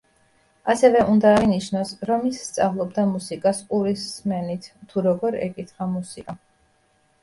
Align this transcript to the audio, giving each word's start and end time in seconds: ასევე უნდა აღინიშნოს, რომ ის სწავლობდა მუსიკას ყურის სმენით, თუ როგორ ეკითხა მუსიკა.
ასევე 0.73 1.03
უნდა 1.15 1.33
აღინიშნოს, 1.39 1.91
რომ 2.11 2.25
ის 2.31 2.41
სწავლობდა 2.47 3.05
მუსიკას 3.13 3.63
ყურის 3.71 4.09
სმენით, 4.17 4.69
თუ 4.93 5.09
როგორ 5.13 5.43
ეკითხა 5.49 5.95
მუსიკა. 5.97 6.43